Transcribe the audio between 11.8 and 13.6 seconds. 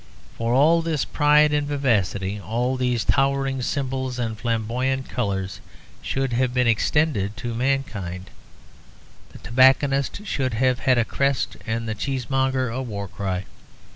the cheesemonger a war cry.